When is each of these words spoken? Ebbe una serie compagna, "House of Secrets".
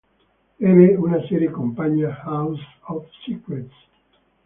Ebbe 0.59 0.95
una 0.97 1.21
serie 1.27 1.51
compagna, 1.51 2.09
"House 2.25 2.59
of 2.87 3.05
Secrets". 3.23 3.75